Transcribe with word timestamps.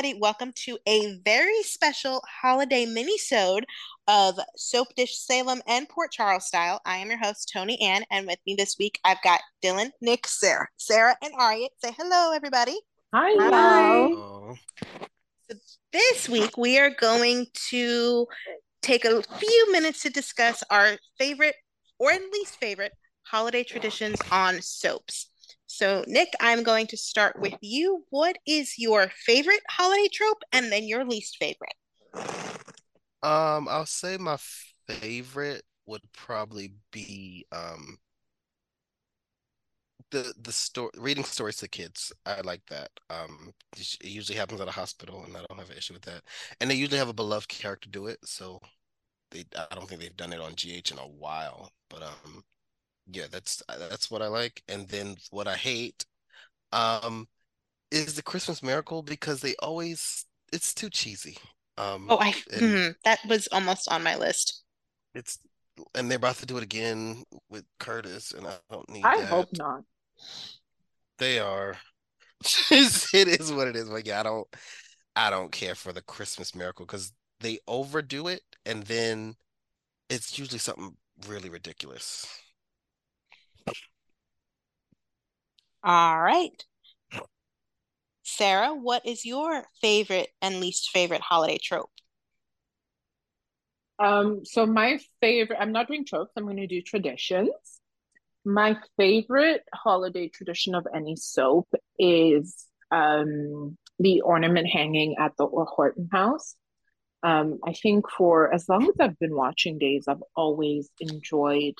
Hey, 0.00 0.06
hey, 0.06 0.12
everybody. 0.12 0.20
Welcome 0.22 0.52
to 0.64 0.78
a 0.88 1.18
very 1.26 1.62
special 1.62 2.22
holiday 2.40 2.86
mini-sode 2.86 3.66
of 4.08 4.38
Soap 4.56 4.88
Dish 4.96 5.18
Salem 5.18 5.60
and 5.66 5.86
Port 5.90 6.10
Charles 6.10 6.46
style. 6.46 6.80
I 6.86 6.96
am 6.96 7.10
your 7.10 7.18
host, 7.18 7.50
Tony 7.52 7.78
Ann, 7.82 8.04
and 8.10 8.26
with 8.26 8.38
me 8.46 8.54
this 8.54 8.76
week, 8.78 8.98
I've 9.04 9.20
got 9.22 9.42
Dylan, 9.62 9.90
Nick, 10.00 10.26
Sarah, 10.26 10.68
Sarah, 10.78 11.16
and 11.22 11.34
Aria. 11.38 11.68
Say 11.84 11.92
hello, 11.98 12.32
everybody. 12.32 12.78
Hi. 13.12 13.30
Hello. 13.32 14.54
So 15.50 15.56
this 15.92 16.30
week, 16.30 16.56
we 16.56 16.78
are 16.78 16.90
going 16.98 17.48
to 17.68 18.26
take 18.80 19.04
a 19.04 19.22
few 19.22 19.72
minutes 19.72 20.00
to 20.04 20.08
discuss 20.08 20.64
our 20.70 20.96
favorite 21.18 21.56
or 21.98 22.10
least 22.32 22.56
favorite 22.56 22.92
holiday 23.24 23.64
traditions 23.64 24.18
on 24.30 24.62
soaps. 24.62 25.29
So, 25.80 26.04
Nick, 26.06 26.34
I'm 26.42 26.62
going 26.62 26.88
to 26.88 26.96
start 26.98 27.40
with 27.40 27.54
you. 27.62 28.04
What 28.10 28.36
is 28.46 28.74
your 28.76 29.10
favorite 29.24 29.62
holiday 29.70 30.08
trope 30.12 30.42
and 30.52 30.70
then 30.70 30.86
your 30.86 31.06
least 31.06 31.38
favorite? 31.38 31.72
Um, 33.22 33.66
I'll 33.66 33.86
say 33.86 34.18
my 34.18 34.36
favorite 34.86 35.64
would 35.86 36.02
probably 36.12 36.74
be 36.92 37.46
um 37.50 37.98
the 40.10 40.34
the 40.42 40.52
story 40.52 40.90
reading 40.98 41.24
stories 41.24 41.56
to 41.58 41.68
kids. 41.68 42.12
I 42.26 42.40
like 42.42 42.64
that. 42.66 42.90
Um, 43.08 43.52
it 43.76 43.96
usually 44.04 44.36
happens 44.38 44.60
at 44.60 44.68
a 44.68 44.72
hospital, 44.72 45.24
and 45.24 45.36
I 45.36 45.44
don't 45.48 45.58
have 45.58 45.70
an 45.70 45.76
issue 45.76 45.94
with 45.94 46.02
that. 46.02 46.22
And 46.60 46.70
they 46.70 46.74
usually 46.74 46.98
have 46.98 47.08
a 47.08 47.12
beloved 47.14 47.48
character 47.48 47.88
do 47.88 48.06
it, 48.06 48.18
so 48.24 48.60
they 49.30 49.44
I 49.56 49.74
don't 49.74 49.88
think 49.88 50.00
they've 50.02 50.16
done 50.16 50.32
it 50.32 50.40
on 50.40 50.54
GH 50.54 50.92
in 50.92 50.98
a 50.98 51.08
while. 51.08 51.70
But 51.88 52.02
um, 52.02 52.44
yeah, 53.06 53.26
that's 53.30 53.62
that's 53.68 54.10
what 54.10 54.22
I 54.22 54.28
like. 54.28 54.62
And 54.68 54.88
then 54.88 55.16
what 55.30 55.48
I 55.48 55.56
hate, 55.56 56.04
um, 56.72 57.28
is 57.92 58.16
the 58.16 58.22
Christmas 58.24 58.62
Miracle 58.62 59.02
because 59.02 59.40
they 59.42 59.54
always 59.60 60.26
it's 60.52 60.74
too 60.74 60.90
cheesy. 60.90 61.38
Um, 61.78 62.10
Oh, 62.10 62.18
I 62.20 62.34
and 62.52 62.76
mhm, 62.76 62.94
that 63.04 63.20
was 63.26 63.46
almost 63.48 63.88
on 63.88 64.02
my 64.02 64.14
list. 64.16 64.62
it's 65.14 65.38
and 65.94 66.10
they're 66.10 66.16
about 66.18 66.36
to 66.36 66.46
do 66.46 66.56
it 66.58 66.62
again 66.62 67.22
with 67.48 67.64
Curtis, 67.78 68.32
and 68.32 68.46
I 68.46 68.56
don't 68.70 68.88
need 68.90 69.10
I 69.10 69.20
hope 69.20 69.50
not. 69.52 69.84
They 71.18 71.38
are. 71.38 71.76
It 73.14 73.28
is 73.28 73.52
what 73.52 73.68
it 73.68 73.76
is. 73.76 73.88
But 73.90 74.06
yeah, 74.06 74.20
I 74.20 74.22
don't 74.24 74.48
I 75.16 75.30
don't 75.30 75.52
care 75.52 75.74
for 75.74 75.92
the 75.92 76.02
Christmas 76.02 76.54
Miracle 76.54 76.86
because 76.86 77.12
they 77.40 77.58
overdo 77.68 78.28
it, 78.28 78.42
and 78.66 78.84
then 78.84 79.36
it's 80.10 80.38
usually 80.38 80.58
something 80.60 80.96
really 81.28 81.50
ridiculous. 81.50 82.26
All 85.82 86.20
right. 86.20 86.64
Sarah, 88.22 88.74
what 88.74 89.04
is 89.06 89.24
your 89.24 89.64
favorite 89.80 90.30
and 90.40 90.60
least 90.60 90.90
favorite 90.90 91.20
holiday 91.20 91.58
trope? 91.62 91.90
Um, 93.98 94.44
so 94.44 94.64
my 94.66 94.98
favorite, 95.20 95.58
I'm 95.60 95.72
not 95.72 95.88
doing 95.88 96.06
tropes, 96.06 96.32
I'm 96.36 96.44
going 96.44 96.56
to 96.56 96.66
do 96.66 96.80
traditions. 96.80 97.50
My 98.44 98.76
favorite 98.96 99.62
holiday 99.74 100.28
tradition 100.28 100.74
of 100.74 100.86
any 100.94 101.16
soap 101.16 101.68
is 101.98 102.66
um 102.90 103.76
the 103.98 104.22
ornament 104.22 104.66
hanging 104.66 105.16
at 105.18 105.32
the 105.36 105.46
Horton 105.46 106.08
house. 106.10 106.56
Um, 107.22 107.58
I 107.66 107.74
think 107.74 108.10
for 108.10 108.52
as 108.52 108.68
long 108.68 108.84
as 108.84 108.94
I've 108.98 109.18
been 109.18 109.36
watching 109.36 109.78
Days, 109.78 110.06
I've 110.08 110.22
always 110.34 110.90
enjoyed 111.00 111.74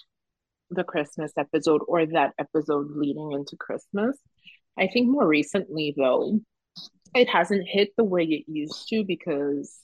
the 0.70 0.84
Christmas 0.84 1.32
episode 1.36 1.82
or 1.86 2.06
that 2.06 2.32
episode 2.38 2.90
leading 2.94 3.32
into 3.32 3.56
Christmas. 3.56 4.16
I 4.78 4.86
think 4.86 5.08
more 5.08 5.26
recently, 5.26 5.94
though, 5.96 6.40
it 7.14 7.28
hasn't 7.28 7.68
hit 7.68 7.90
the 7.96 8.04
way 8.04 8.24
it 8.24 8.44
used 8.46 8.88
to 8.88 9.04
because 9.04 9.78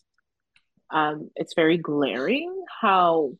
um, 0.90 1.30
it's 1.34 1.54
very 1.54 1.76
glaring 1.76 2.64
how, 2.80 3.32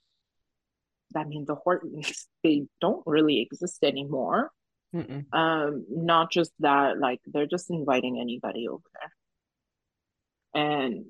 I 1.15 1.25
mean, 1.25 1.45
the 1.47 1.55
Hortons, 1.55 2.27
they 2.43 2.67
don't 2.81 3.03
really 3.07 3.41
exist 3.41 3.85
anymore. 3.85 4.51
Mm-mm. 4.95 5.25
Um, 5.33 5.85
not 5.91 6.31
just 6.31 6.53
that, 6.61 6.99
like 6.99 7.21
they're 7.27 7.47
just 7.47 7.71
inviting 7.71 8.19
anybody 8.21 8.69
over 8.69 8.83
there. 8.95 10.63
And 10.63 11.05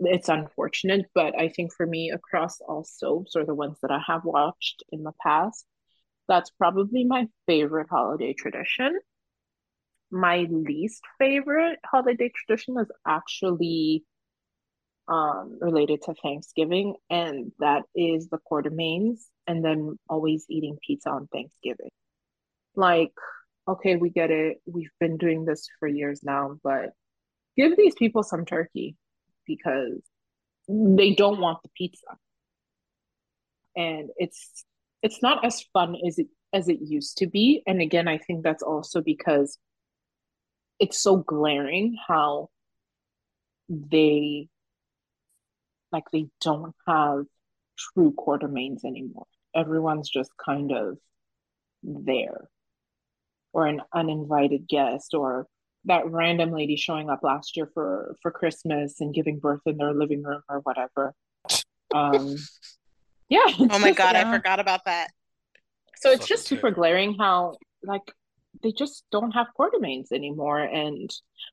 it's 0.00 0.28
unfortunate, 0.28 1.06
but 1.14 1.38
I 1.38 1.48
think 1.48 1.72
for 1.74 1.86
me, 1.86 2.10
across 2.10 2.60
all 2.60 2.84
soaps 2.84 3.34
or 3.34 3.44
the 3.44 3.54
ones 3.54 3.78
that 3.82 3.90
I 3.90 4.00
have 4.06 4.24
watched 4.24 4.82
in 4.92 5.02
the 5.02 5.12
past, 5.22 5.66
that's 6.28 6.50
probably 6.50 7.04
my 7.04 7.26
favorite 7.46 7.88
holiday 7.90 8.32
tradition. 8.32 8.98
My 10.10 10.46
least 10.50 11.02
favorite 11.18 11.78
holiday 11.84 12.30
tradition 12.34 12.78
is 12.78 12.90
actually 13.06 14.04
um 15.08 15.58
related 15.60 16.02
to 16.02 16.14
Thanksgiving, 16.14 16.94
and 17.10 17.52
that 17.60 17.82
is 17.94 18.28
the 18.28 18.38
Quartermaines 18.50 19.26
and 19.46 19.64
then 19.64 19.98
always 20.08 20.44
eating 20.48 20.78
pizza 20.86 21.10
on 21.10 21.26
Thanksgiving. 21.28 21.90
Like, 22.76 23.12
okay, 23.66 23.96
we 23.96 24.10
get 24.10 24.30
it. 24.30 24.58
We've 24.66 24.92
been 25.00 25.16
doing 25.16 25.44
this 25.44 25.66
for 25.78 25.88
years 25.88 26.20
now, 26.22 26.58
but 26.62 26.90
give 27.56 27.76
these 27.76 27.94
people 27.94 28.22
some 28.22 28.44
turkey 28.44 28.96
because 29.48 30.00
they 30.68 31.14
don't 31.14 31.40
want 31.40 31.58
the 31.64 31.70
pizza. 31.76 32.06
And 33.76 34.10
it's 34.16 34.64
it's 35.02 35.22
not 35.22 35.44
as 35.44 35.62
fun 35.72 35.96
as 36.06 36.18
it 36.18 36.28
as 36.52 36.68
it 36.68 36.78
used 36.80 37.18
to 37.18 37.26
be. 37.26 37.62
And 37.66 37.80
again, 37.80 38.06
I 38.08 38.18
think 38.18 38.44
that's 38.44 38.62
also 38.62 39.00
because 39.00 39.58
it's 40.78 41.00
so 41.00 41.16
glaring 41.16 41.96
how 42.06 42.50
they 43.68 44.48
like 45.90 46.04
they 46.12 46.26
don't 46.40 46.74
have 46.86 47.24
true 47.78 48.12
quartermaines 48.12 48.84
anymore. 48.84 49.26
Everyone's 49.54 50.08
just 50.10 50.30
kind 50.44 50.72
of 50.72 50.98
there 51.82 52.48
or 53.52 53.66
an 53.66 53.80
uninvited 53.94 54.68
guest 54.68 55.14
or 55.14 55.46
that 55.88 56.06
random 56.10 56.52
lady 56.52 56.76
showing 56.76 57.10
up 57.10 57.20
last 57.22 57.56
year 57.56 57.68
for 57.74 58.14
for 58.22 58.30
Christmas 58.30 59.00
and 59.00 59.12
giving 59.14 59.38
birth 59.38 59.62
in 59.66 59.76
their 59.76 59.92
living 59.92 60.22
room 60.22 60.42
or 60.48 60.60
whatever. 60.60 61.14
Um 61.94 62.36
yeah, 63.28 63.44
Oh 63.46 63.78
my 63.78 63.88
just 63.88 63.98
God, 63.98 64.16
I 64.16 64.22
uh, 64.22 64.32
forgot 64.32 64.60
about 64.60 64.84
that. 64.86 65.08
so 65.96 66.10
it's 66.10 66.20
Fucking 66.22 66.36
just 66.36 66.46
super 66.46 66.70
glaring 66.70 67.14
how 67.18 67.54
like 67.82 68.12
they 68.62 68.72
just 68.72 69.04
don't 69.12 69.32
have 69.32 69.46
quartermaines 69.58 70.10
anymore 70.12 70.60
and 70.60 71.10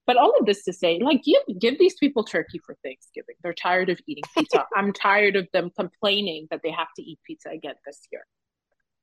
but 0.07 0.18
all 0.18 0.34
of 0.40 0.46
this 0.46 0.63
to 0.63 0.73
say 0.73 1.00
like 1.00 1.23
give 1.23 1.41
give 1.59 1.78
these 1.78 1.96
people 1.96 2.23
turkey 2.23 2.59
for 2.66 2.75
Thanksgiving. 2.84 3.35
They're 3.44 3.53
tired 3.53 3.90
of 3.90 4.00
eating 4.07 4.23
pizza. 4.35 4.66
I'm 4.75 4.94
tired 4.94 5.35
of 5.35 5.47
them 5.53 5.72
complaining 5.78 6.47
that 6.52 6.62
they 6.63 6.72
have 6.72 6.88
to 6.97 7.03
eat 7.03 7.19
pizza 7.25 7.50
again 7.50 7.75
this 7.85 8.02
year. 8.12 8.25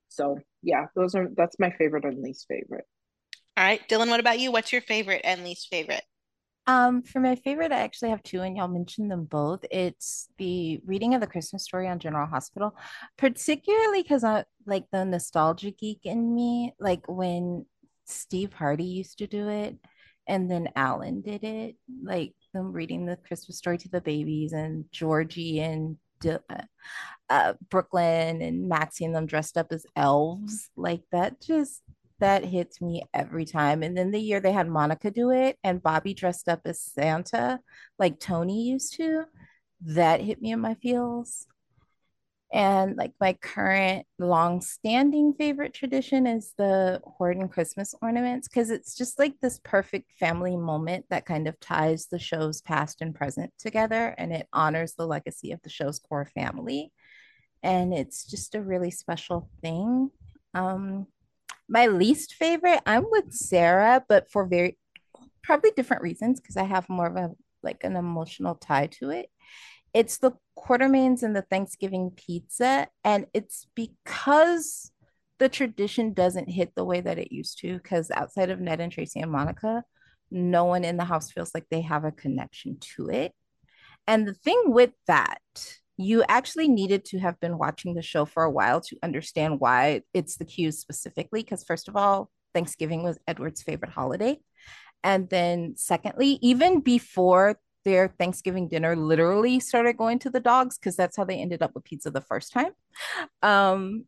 So 0.09 0.39
yeah, 0.63 0.87
those 0.95 1.15
are 1.15 1.29
that's 1.37 1.59
my 1.59 1.71
favorite 1.71 2.05
and 2.05 2.23
least 2.23 2.47
favorite. 2.49 2.87
All 3.57 3.65
right, 3.65 3.87
Dylan, 3.87 4.09
what 4.09 4.21
about 4.21 4.39
you? 4.39 4.51
What's 4.51 4.73
your 4.73 4.81
favorite 4.81 5.21
and 5.25 5.45
least 5.45 5.69
favorite? 5.69 6.05
Um, 6.67 7.03
for 7.03 7.21
my 7.21 7.35
favorite, 7.35 7.71
I 7.71 7.81
actually 7.81 8.11
have 8.11 8.23
two, 8.23 8.41
and 8.41 8.57
y'all 8.57 8.69
mentioned 8.69 9.11
them 9.11 9.25
both. 9.25 9.65
It's 9.71 10.29
the 10.39 10.81
reading 10.87 11.15
of 11.15 11.21
the 11.21 11.27
Christmas 11.27 11.65
story 11.65 11.87
on 11.89 11.99
General 11.99 12.27
Hospital, 12.27 12.75
particularly 13.19 14.03
because 14.03 14.25
I 14.25 14.45
like 14.65 14.85
the 14.91 15.05
nostalgia 15.05 15.73
geek 15.73 16.01
in 16.05 16.35
me, 16.35 16.73
like 16.79 17.07
when 17.09 17.67
Steve 18.07 18.55
Hardy 18.55 18.85
used 18.85 19.19
to 19.19 19.27
do 19.27 19.49
it, 19.49 19.77
and 20.27 20.51
then 20.51 20.71
Alan 20.75 21.21
did 21.21 21.45
it, 21.45 21.77
like 22.03 22.33
them 22.55 22.73
reading 22.73 23.05
the 23.05 23.17
Christmas 23.17 23.59
story 23.59 23.77
to 23.79 23.89
the 23.91 24.01
babies, 24.01 24.53
and 24.53 24.85
Georgie 24.93 25.61
and 25.61 25.99
uh, 26.25 26.39
uh, 27.29 27.55
Brooklyn 27.69 28.41
and 28.41 28.69
Maxie 28.69 29.05
and 29.05 29.15
them 29.15 29.27
dressed 29.27 29.59
up 29.59 29.73
as 29.73 29.85
elves. 29.97 30.71
Like 30.77 31.03
that 31.11 31.43
just 31.43 31.83
that 32.23 32.45
hits 32.45 32.81
me 32.81 33.03
every 33.13 33.45
time. 33.45 33.83
And 33.83 33.97
then 33.97 34.13
the 34.13 34.21
year 34.21 34.41
they 34.41 34.53
had 34.53 34.69
Monica 34.69 35.11
do 35.11 35.31
it 35.31 35.59
and 35.65 35.83
Bobby 35.83 36.15
dressed 36.15 36.49
up 36.49 36.61
as 36.65 36.81
Santa, 36.81 37.59
like 37.99 38.21
Tony 38.21 38.63
used 38.63 38.95
to, 38.95 39.25
that 39.87 40.21
hit 40.21 40.41
me 40.41 40.53
in 40.53 40.61
my 40.61 40.75
feels. 40.75 41.47
And 42.53 42.97
like 42.97 43.13
my 43.19 43.33
current 43.33 44.07
long-standing 44.19 45.35
favorite 45.35 45.75
tradition 45.75 46.27
is 46.27 46.53
the 46.57 47.01
Horton 47.05 47.49
Christmas 47.49 47.95
ornaments 48.01 48.47
because 48.47 48.71
it's 48.71 48.95
just 48.95 49.19
like 49.19 49.41
this 49.41 49.59
perfect 49.65 50.13
family 50.13 50.57
moment 50.57 51.07
that 51.11 51.27
kind 51.27 51.49
of 51.49 51.59
ties 51.59 52.07
the 52.07 52.19
show's 52.19 52.61
past 52.61 53.01
and 53.01 53.15
present 53.15 53.53
together 53.59 54.15
and 54.17 54.33
it 54.33 54.47
honors 54.53 54.95
the 54.95 55.07
legacy 55.07 55.51
of 55.51 55.63
the 55.63 55.71
show's 55.71 55.99
core 55.99 56.27
family 56.27 56.93
and 57.63 57.95
it's 57.95 58.25
just 58.25 58.55
a 58.55 58.61
really 58.61 58.91
special 58.91 59.49
thing. 59.61 60.11
Um, 60.55 61.07
my 61.73 61.87
least 61.87 62.35
favorite, 62.35 62.81
I'm 62.85 63.07
with 63.11 63.33
Sarah, 63.33 64.05
but 64.07 64.31
for 64.31 64.47
very 64.47 64.77
probably 65.43 65.71
different 65.75 66.03
reasons 66.03 66.39
because 66.39 66.59
I 66.59 66.65
have 66.65 66.89
more 66.89 67.07
of 67.07 67.17
a 67.17 67.31
like 67.63 67.83
an 67.83 67.97
emotional 67.97 68.57
tie 68.57 68.89
to 68.99 69.09
it. 69.09 69.31
It's 69.95 70.19
the 70.19 70.33
Quartermaines 70.59 71.23
and 71.23 71.35
the 71.35 71.43
Thanksgiving 71.43 72.11
pizza, 72.15 72.89
and 73.05 73.27
it's 73.33 73.67
because 73.75 74.93
the 75.39 75.49
tradition 75.49 76.13
doesn't 76.13 76.51
hit 76.51 76.75
the 76.77 76.85
way 76.85 77.01
that 77.01 77.19
it 77.19 77.33
used 77.33 77.59
to. 77.61 77.79
Because 77.79 78.11
outside 78.11 78.51
of 78.51 78.61
Ned 78.61 78.81
and 78.81 78.93
Tracy 78.93 79.21
and 79.21 79.33
Monica, 79.33 79.83
no 80.31 80.67
one 80.67 80.85
in 80.85 80.99
the 80.99 81.05
house 81.05 81.33
feels 81.33 81.53
like 81.55 81.65
they 81.71 81.81
have 81.81 82.05
a 82.05 82.13
connection 82.13 82.77
to 82.97 83.09
it. 83.09 83.33
And 84.07 84.29
the 84.29 84.35
thing 84.35 84.63
with 84.67 84.93
that, 85.07 85.41
you 85.97 86.25
actually 86.29 86.69
needed 86.69 87.05
to 87.07 87.19
have 87.19 87.39
been 87.41 87.59
watching 87.59 87.95
the 87.95 88.03
show 88.03 88.25
for 88.25 88.43
a 88.43 88.51
while 88.51 88.81
to 88.81 88.97
understand 89.03 89.61
why 89.61 90.03
it's 90.15 90.37
the 90.37 90.45
Q's 90.45 90.79
specifically. 90.79 91.43
Because, 91.43 91.65
first 91.65 91.89
of 91.89 91.97
all, 91.97 92.31
Thanksgiving 92.55 93.03
was 93.03 93.19
Edward's 93.27 93.63
favorite 93.63 93.93
holiday. 93.93 94.41
And 95.05 95.29
then, 95.29 95.75
secondly, 95.77 96.39
even 96.43 96.81
before 96.81 97.59
their 97.85 98.09
Thanksgiving 98.09 98.69
dinner 98.69 98.95
literally 98.95 99.59
started 99.59 99.97
going 99.97 100.21
to 100.21 100.31
the 100.31 100.41
dogs, 100.41 100.79
because 100.79 100.97
that's 100.97 101.17
how 101.17 101.25
they 101.25 101.41
ended 101.41 101.63
up 101.63 101.75
with 101.75 101.85
pizza 101.85 102.11
the 102.11 102.21
first 102.21 102.53
time. 102.53 102.73
Um, 103.43 104.05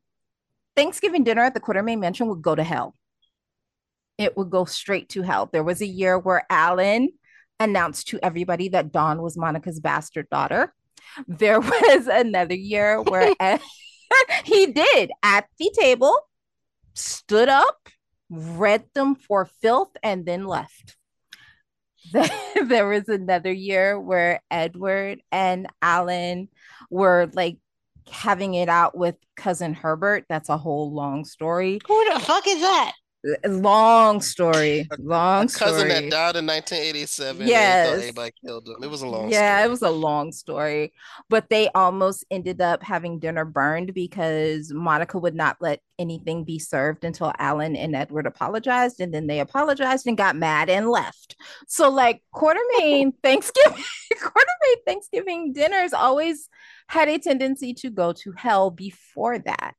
Thanksgiving 0.77 1.25
dinner 1.25 1.43
at 1.43 1.55
the 1.55 1.61
Quartermaine 1.61 2.01
Mansion 2.01 2.29
would 2.29 2.43
go 2.43 2.55
to 2.55 2.63
hell. 2.63 2.95
It 4.17 4.37
would 4.37 4.51
go 4.51 4.65
straight 4.65 5.09
to 5.11 5.23
hell. 5.23 5.49
There 5.53 5.65
was 5.65 5.81
a 5.81 5.87
year 5.87 6.19
where 6.19 6.47
Alan 6.49 7.11
announced 7.59 8.09
to 8.09 8.21
everybody 8.23 8.69
that 8.69 8.93
Dawn 8.93 9.21
was 9.23 9.37
Monica's 9.37 9.81
bastard 9.81 10.29
daughter. 10.31 10.73
There 11.27 11.61
was 11.61 12.07
another 12.07 12.55
year 12.55 13.01
where 13.01 13.35
he 14.45 14.67
did 14.67 15.11
at 15.23 15.47
the 15.59 15.71
table, 15.79 16.17
stood 16.95 17.49
up, 17.49 17.89
read 18.31 18.85
them 18.95 19.15
for 19.15 19.45
filth, 19.45 19.97
and 20.03 20.27
then 20.27 20.47
left. 20.47 20.97
there 22.13 22.87
was 22.87 23.09
another 23.09 23.53
year 23.53 23.99
where 23.99 24.41
Edward 24.51 25.21
and 25.33 25.67
Alan 25.81 26.49
were 26.91 27.31
like 27.33 27.57
having 28.11 28.55
it 28.55 28.69
out 28.69 28.97
with 28.97 29.17
cousin 29.37 29.75
Herbert. 29.75 30.25
That's 30.29 30.49
a 30.51 30.59
whole 30.59 30.93
long 30.93 31.25
story. 31.25 31.81
Who 31.87 32.13
the 32.13 32.21
fuck 32.21 32.47
is 32.47 32.61
that? 32.61 32.93
Long 33.47 34.21
story. 34.21 34.87
Long 34.99 35.45
a 35.45 35.49
cousin 35.49 35.89
story. 35.89 35.89
that 35.89 36.11
died 36.11 36.37
in 36.37 36.47
1987. 36.47 37.47
Yes. 37.47 38.03
Anybody 38.03 38.33
killed 38.45 38.69
him. 38.69 38.77
It 38.83 38.91
was 38.91 39.01
a 39.01 39.07
long 39.07 39.31
yeah, 39.31 39.59
story. 39.59 39.67
it 39.67 39.71
was 39.71 39.83
a 39.83 39.91
long 39.91 40.33
story. 40.33 40.93
But 41.31 41.49
they 41.49 41.71
almost 41.75 42.25
ended 42.31 42.61
up 42.61 42.83
having 42.83 43.19
dinner 43.19 43.47
burned 43.47 43.95
because 43.95 44.73
Monica 44.73 45.19
would 45.19 45.35
not 45.35 45.57
let 45.61 45.81
anything 45.99 46.45
be 46.45 46.59
served 46.59 47.05
until 47.05 47.33
Alan 47.39 47.77
and 47.77 47.97
Edward 47.97 48.27
apologized. 48.27 49.01
And 49.01 49.15
then 49.15 49.27
they 49.27 49.41
apologized 49.41 50.07
and 50.07 50.19
got 50.19 50.37
mad 50.37 50.69
and 50.69 50.91
left. 50.91 51.37
So, 51.67 51.89
like, 51.89 52.23
quartermaine 52.35 53.13
Thanksgiving, 53.23 53.85
quartermaine 54.21 54.85
Thanksgiving 54.87 55.53
dinners 55.55 55.95
always 55.95 56.51
had 56.89 57.09
a 57.09 57.19
tendency 57.19 57.73
to 57.75 57.89
go 57.89 58.13
to 58.13 58.33
hell 58.33 58.71
before 58.71 59.39
that. 59.39 59.75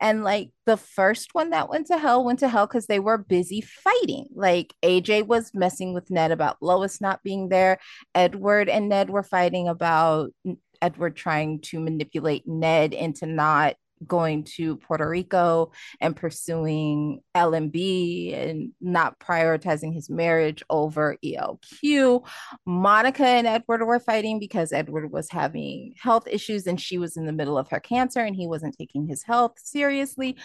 And 0.00 0.24
like 0.24 0.50
the 0.66 0.76
first 0.76 1.34
one 1.34 1.50
that 1.50 1.68
went 1.68 1.86
to 1.88 1.98
hell 1.98 2.24
went 2.24 2.40
to 2.40 2.48
hell 2.48 2.66
because 2.66 2.86
they 2.86 3.00
were 3.00 3.18
busy 3.18 3.60
fighting. 3.60 4.28
Like 4.34 4.74
AJ 4.82 5.26
was 5.26 5.52
messing 5.54 5.94
with 5.94 6.10
Ned 6.10 6.32
about 6.32 6.56
Lois 6.60 7.00
not 7.00 7.22
being 7.22 7.48
there. 7.48 7.78
Edward 8.14 8.68
and 8.68 8.88
Ned 8.88 9.10
were 9.10 9.22
fighting 9.22 9.68
about 9.68 10.32
Edward 10.80 11.16
trying 11.16 11.60
to 11.60 11.80
manipulate 11.80 12.46
Ned 12.46 12.92
into 12.92 13.26
not 13.26 13.76
going 14.06 14.44
to 14.44 14.76
Puerto 14.76 15.08
Rico 15.08 15.72
and 16.00 16.16
pursuing 16.16 17.20
LMB 17.34 18.34
and 18.34 18.72
not 18.80 19.18
prioritizing 19.18 19.94
his 19.94 20.10
marriage 20.10 20.62
over 20.70 21.16
ELQ. 21.24 22.24
Monica 22.66 23.26
and 23.26 23.46
Edward 23.46 23.84
were 23.84 24.00
fighting 24.00 24.38
because 24.38 24.72
Edward 24.72 25.10
was 25.10 25.30
having 25.30 25.94
health 26.00 26.26
issues 26.28 26.66
and 26.66 26.80
she 26.80 26.98
was 26.98 27.16
in 27.16 27.26
the 27.26 27.32
middle 27.32 27.58
of 27.58 27.68
her 27.70 27.80
cancer 27.80 28.20
and 28.20 28.36
he 28.36 28.46
wasn't 28.46 28.76
taking 28.76 29.06
his 29.06 29.22
health 29.22 29.54
seriously. 29.56 30.36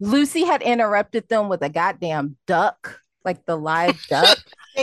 Lucy 0.00 0.44
had 0.44 0.62
interrupted 0.62 1.28
them 1.28 1.48
with 1.48 1.62
a 1.62 1.68
goddamn 1.68 2.36
duck, 2.46 3.00
like 3.24 3.44
the 3.44 3.56
live 3.56 4.00
duck. 4.08 4.38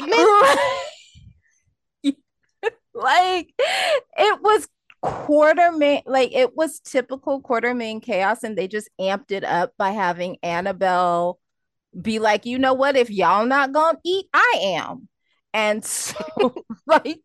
like 2.93 3.53
it 3.59 4.41
was 4.41 4.67
Quartermaine 5.27 6.03
like 6.05 6.33
it 6.33 6.55
was 6.55 6.79
typical 6.79 7.41
Quartermaine 7.41 8.01
chaos 8.01 8.43
and 8.43 8.57
they 8.57 8.67
just 8.67 8.89
amped 8.99 9.31
it 9.31 9.43
up 9.43 9.73
by 9.77 9.91
having 9.91 10.37
annabelle 10.41 11.37
be 12.01 12.19
like 12.19 12.45
you 12.45 12.57
know 12.57 12.73
what? 12.73 12.95
If 12.95 13.09
y'all 13.09 13.45
not 13.45 13.73
gonna 13.73 13.97
eat 14.05 14.27
i 14.33 14.53
am. 14.61 15.09
And 15.53 15.83
so 15.83 16.15
like 16.87 17.19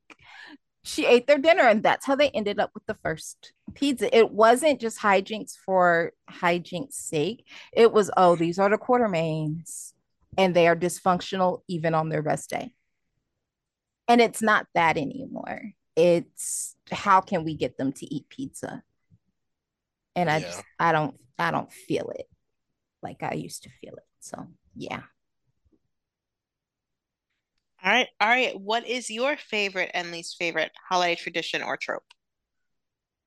she 0.83 1.07
ate 1.07 1.29
their 1.29 1.39
dinner 1.39 1.63
and 1.63 1.85
that's 1.85 2.05
how 2.05 2.17
they 2.17 2.31
ended 2.31 2.59
up 2.59 2.73
with 2.75 2.85
the 2.87 2.97
first 3.05 3.53
pizza. 3.75 4.15
It 4.17 4.33
wasn't 4.33 4.81
just 4.81 4.99
hijinks 4.99 5.53
for 5.65 6.13
hijinks 6.29 6.95
sake. 6.95 7.47
It 7.73 7.93
was 7.93 8.11
oh 8.17 8.35
these 8.35 8.59
are 8.59 8.69
the 8.69 8.79
Quartermaines 8.79 9.93
and 10.37 10.57
they 10.57 10.67
are 10.67 10.75
dysfunctional 10.75 11.61
even 11.69 11.95
on 11.95 12.09
their 12.09 12.23
best 12.23 12.51
day. 12.51 12.75
And 14.09 14.21
it's 14.21 14.43
not 14.43 14.67
that 14.75 14.97
anymore 14.97 15.73
it's 15.97 16.77
how 16.91 17.21
can 17.21 17.45
we 17.45 17.55
get 17.55 17.77
them 17.79 17.93
to 17.93 18.07
eat 18.15 18.29
pizza 18.29 18.83
and 20.17 20.31
i 20.31 20.39
Yeah. 20.39 20.41
just 20.41 20.65
i 20.79 20.93
don't 20.93 21.15
i 21.39 21.51
don't 21.51 21.73
feel 21.73 22.11
it 22.11 22.29
like 23.03 23.23
i 23.23 23.35
used 23.35 23.63
to 23.65 23.71
feel 23.81 23.95
it 23.95 24.05
so 24.21 24.47
yeah 24.77 25.03
All 27.85 27.93
right, 27.93 28.09
all 28.21 28.29
right. 28.29 28.59
What 28.59 28.87
is 28.87 29.11
your 29.11 29.37
favorite 29.37 29.91
and 29.93 30.11
least 30.11 30.37
favorite 30.39 30.73
holiday 30.89 31.17
tradition 31.17 31.63
or 31.63 31.77
trope? 31.77 32.05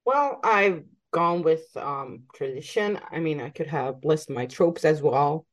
Well, 0.06 0.40
I've 0.44 0.84
gone 1.12 1.42
with 1.44 1.66
um 1.78 2.24
tradition. 2.34 3.00
I 3.12 3.20
mean, 3.20 3.42
I 3.42 3.50
could 3.50 3.68
have 3.68 4.04
listed 4.04 4.36
my 4.36 4.46
tropes 4.46 4.86
as 4.86 5.02
well. 5.02 5.46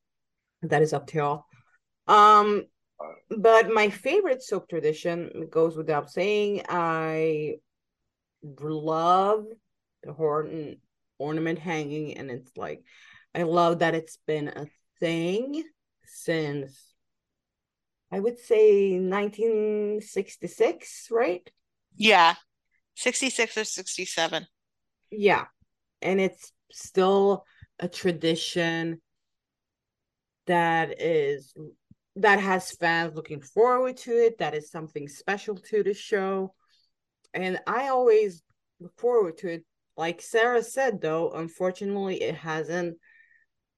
That 0.62 0.82
is 0.82 0.92
up 0.92 1.06
to 1.08 1.18
y'all. 1.18 1.46
Um, 2.08 2.64
but 3.30 3.72
my 3.72 3.88
favorite 3.88 4.42
soap 4.42 4.68
tradition 4.68 5.48
goes 5.50 5.76
without 5.76 6.10
saying. 6.10 6.62
I 6.68 7.54
love 8.42 9.46
the 10.02 10.12
Horton 10.12 10.80
ornament 11.18 11.58
hanging, 11.58 12.16
and 12.16 12.30
it's 12.30 12.56
like 12.56 12.84
I 13.34 13.42
love 13.44 13.78
that 13.80 13.94
it's 13.94 14.18
been 14.26 14.48
a 14.48 14.66
thing 15.00 15.64
since 16.04 16.94
I 18.10 18.20
would 18.20 18.38
say 18.38 18.98
1966, 18.98 21.08
right? 21.10 21.50
Yeah, 21.96 22.34
66 22.96 23.56
or 23.56 23.64
67. 23.64 24.46
Yeah. 25.10 25.46
And 26.00 26.20
it's 26.20 26.52
still 26.70 27.44
a 27.78 27.88
tradition 27.88 29.00
that 30.46 31.00
is 31.00 31.54
that 32.16 32.40
has 32.40 32.72
fans 32.72 33.14
looking 33.14 33.40
forward 33.40 33.96
to 33.98 34.12
it, 34.12 34.38
that 34.38 34.54
is 34.54 34.70
something 34.70 35.08
special 35.08 35.56
to 35.56 35.82
the 35.82 35.94
show. 35.94 36.54
And 37.32 37.58
I 37.66 37.88
always 37.88 38.42
look 38.80 38.98
forward 38.98 39.38
to 39.38 39.48
it. 39.48 39.64
Like 39.96 40.20
Sarah 40.20 40.62
said 40.62 41.00
though, 41.00 41.30
unfortunately 41.30 42.22
it 42.22 42.34
hasn't 42.34 42.96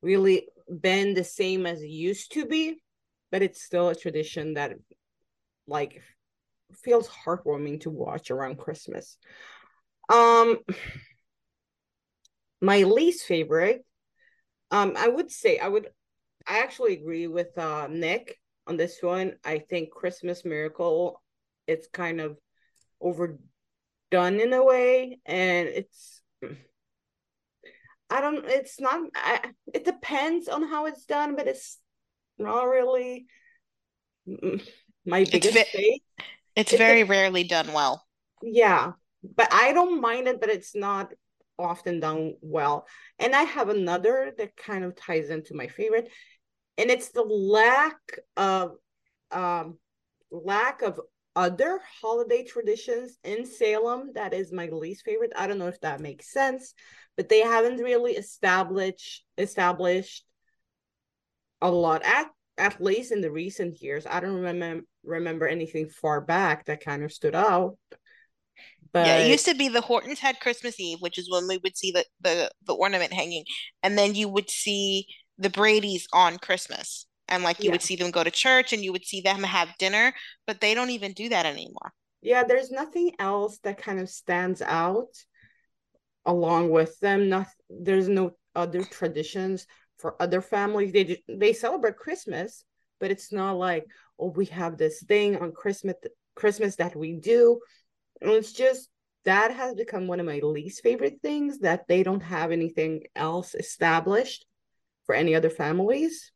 really 0.03 0.49
been 0.81 1.15
the 1.15 1.25
same 1.25 1.67
as 1.67 1.83
it 1.83 1.89
used 1.89 2.33
to 2.33 2.47
be, 2.47 2.81
but 3.31 3.43
it's 3.43 3.63
still 3.63 3.89
a 3.89 3.95
tradition 3.95 4.55
that 4.55 4.73
like 5.67 6.03
feels 6.83 7.09
heartwarming 7.09 7.81
to 7.83 7.91
watch 7.91 8.31
around 8.31 8.59
Christmas. 8.59 9.17
Um 10.09 10.59
my 12.65 12.83
least 12.83 13.27
favorite 13.27 13.85
um 14.71 14.95
i 14.97 15.07
would 15.07 15.31
say 15.31 15.59
i 15.59 15.69
would 15.69 15.89
i 16.47 16.59
actually 16.59 16.95
agree 16.95 17.27
with 17.27 17.57
uh 17.59 17.87
nick 17.91 18.39
on 18.67 18.77
this 18.79 19.03
one. 19.03 19.35
I 19.45 19.59
think 19.59 19.91
christmas 19.91 20.45
miracle 20.45 21.23
it's 21.67 21.87
kind 21.89 22.21
of 22.21 22.39
overdone 23.01 23.39
in 24.41 24.53
a 24.53 24.65
way 24.65 25.19
and 25.27 25.69
it's 25.69 26.23
i 28.11 28.21
don't 28.21 28.45
it's 28.47 28.81
not 28.81 29.01
I, 29.15 29.41
it 29.73 29.85
depends 29.85 30.49
on 30.49 30.67
how 30.69 30.87
it's 30.87 31.05
done 31.05 31.37
but 31.37 31.47
it's 31.49 31.79
not 32.39 32.65
really 32.65 33.27
my 35.07 35.25
biggest 35.25 35.55
ve- 35.55 35.65
faith 35.73 36.03
It's 36.57 36.73
It's 36.73 36.75
a- 36.75 36.79
very 36.79 37.05
rarely 37.05 37.45
done 37.45 37.73
well. 37.73 38.03
yeah 38.43 38.93
but 39.37 39.49
i 39.53 39.73
don't 39.73 40.01
mind 40.01 40.29
it 40.29 40.41
but 40.41 40.51
it's 40.51 40.75
not 40.75 41.13
often 41.57 42.01
done 42.01 42.35
well. 42.41 42.85
And 43.21 43.33
i 43.35 43.43
have 43.45 43.69
another 43.69 44.33
that 44.39 44.57
kind 44.57 44.83
of 44.85 44.97
ties 44.97 45.31
into 45.31 45.55
my 45.55 45.69
favorite 45.69 46.11
and 46.79 46.91
it's 46.91 47.11
the 47.11 47.23
lack 47.23 47.97
of 48.37 48.73
um 49.31 49.79
lack 50.31 50.83
of 50.83 51.01
other 51.37 51.81
holiday 52.01 52.45
traditions 52.45 53.19
in 53.25 53.45
salem 53.45 54.13
that 54.15 54.33
is 54.33 54.53
my 54.53 54.67
least 54.67 55.05
favorite. 55.05 55.33
I 55.37 55.47
don't 55.47 55.59
know 55.59 55.67
if 55.69 55.81
that 55.81 56.01
makes 56.01 56.33
sense 56.33 56.75
but 57.17 57.29
they 57.29 57.41
haven't 57.41 57.79
really 57.79 58.13
established 58.13 59.25
established 59.39 60.25
a 61.61 61.71
lot 61.71 62.03
at 62.05 62.29
at 62.57 62.81
least 62.81 63.11
in 63.11 63.21
the 63.21 63.31
recent 63.31 63.83
years. 63.83 64.07
I 64.07 64.21
don't 64.21 64.43
remember 64.43 64.85
remember 65.03 65.47
anything 65.49 65.89
far 65.89 66.21
back 66.21 66.67
that 66.67 66.85
kind 66.85 67.03
of 67.03 67.13
stood 67.13 67.35
out 67.35 67.77
but 68.93 69.03
Yeah, 69.05 69.17
it 69.17 69.27
used 69.27 69.45
to 69.47 69.55
be 69.55 69.69
the 69.69 69.81
Hortons 69.81 70.21
had 70.21 70.39
Christmas 70.41 70.79
Eve, 70.79 70.99
which 71.01 71.19
is 71.19 71.31
when 71.31 71.49
we 71.49 71.59
would 71.59 71.77
see 71.77 71.91
the, 71.91 72.05
the, 72.21 72.51
the 72.65 72.75
ornament 72.75 73.13
hanging, 73.13 73.45
and 73.83 73.99
then 73.99 74.15
you 74.15 74.29
would 74.29 74.49
see 74.49 75.07
the 75.39 75.51
Brady's 75.51 76.07
on 76.13 76.39
Christmas. 76.39 77.07
and 77.29 77.43
like 77.43 77.59
you 77.61 77.67
yeah. 77.67 77.73
would 77.73 77.83
see 77.83 77.97
them 77.97 78.11
go 78.11 78.23
to 78.23 78.31
church 78.31 78.73
and 78.73 78.85
you 78.85 78.93
would 78.93 79.05
see 79.05 79.23
them 79.23 79.43
have 79.43 79.77
dinner, 79.79 80.13
but 80.47 80.61
they 80.61 80.75
don't 80.75 80.91
even 80.91 81.13
do 81.13 81.31
that 81.31 81.47
anymore. 81.47 81.93
Yeah, 82.21 82.45
there's 82.45 82.71
nothing 82.71 83.13
else 83.19 83.59
that 83.65 83.79
kind 83.79 83.99
of 84.01 84.09
stands 84.09 84.61
out 84.63 85.09
along 86.27 86.71
with 86.71 86.99
them. 87.01 87.29
Not 87.29 87.47
there's 87.69 88.09
no 88.09 88.33
other 88.55 88.83
traditions 88.83 89.67
for 89.99 90.21
other 90.21 90.41
families. 90.41 90.93
They 90.93 91.23
they 91.29 91.53
celebrate 91.53 91.97
Christmas, 91.97 92.65
but 93.01 93.11
it's 93.11 93.33
not 93.33 93.53
like 93.57 93.85
oh 94.19 94.31
we 94.31 94.47
have 94.47 94.77
this 94.77 95.03
thing 95.03 95.37
on 95.37 95.53
Christmas 95.53 95.97
Christmas 96.35 96.77
that 96.77 96.97
we 96.97 97.15
do. 97.15 97.61
And 98.21 98.31
it's 98.31 98.53
just 98.53 98.89
that 99.25 99.51
has 99.53 99.75
become 99.75 100.07
one 100.07 100.21
of 100.21 100.27
my 100.27 100.41
least 100.41 100.83
favorite 100.83 101.21
things 101.23 101.61
that 101.61 101.89
they 101.89 102.03
don't 102.03 102.23
have 102.23 102.53
anything 102.53 103.03
else 103.17 103.55
established 103.55 104.45
for 105.07 105.15
any 105.15 105.35
other 105.35 105.51
families. 105.51 106.33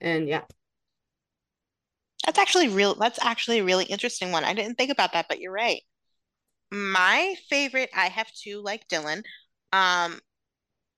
And 0.00 0.28
yeah. 0.28 0.42
That's 2.24 2.38
actually 2.38 2.68
real 2.68 2.94
that's 2.94 3.18
actually 3.22 3.60
a 3.60 3.64
really 3.64 3.84
interesting 3.84 4.32
one. 4.32 4.44
I 4.44 4.54
didn't 4.54 4.76
think 4.76 4.90
about 4.90 5.12
that, 5.12 5.26
but 5.28 5.40
you're 5.40 5.52
right. 5.52 5.82
My 6.72 7.34
favorite, 7.50 7.90
I 7.94 8.08
have 8.08 8.28
two 8.32 8.62
like 8.62 8.88
Dylan. 8.88 9.22
Um 9.72 10.20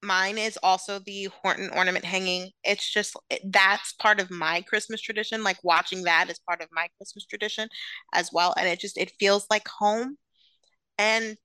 mine 0.02 0.38
is 0.38 0.58
also 0.62 1.00
the 1.00 1.24
Horton 1.42 1.70
ornament 1.74 2.04
hanging. 2.04 2.50
It's 2.64 2.90
just 2.92 3.16
that's 3.44 3.92
part 3.94 4.20
of 4.20 4.30
my 4.30 4.62
Christmas 4.62 5.00
tradition. 5.00 5.42
Like 5.44 5.58
watching 5.64 6.04
that 6.04 6.30
is 6.30 6.38
part 6.40 6.62
of 6.62 6.68
my 6.72 6.88
Christmas 6.98 7.26
tradition 7.26 7.68
as 8.14 8.30
well. 8.32 8.54
And 8.56 8.68
it 8.68 8.80
just 8.80 8.98
it 8.98 9.12
feels 9.20 9.46
like 9.50 9.68
home. 9.68 10.16
And 10.98 11.36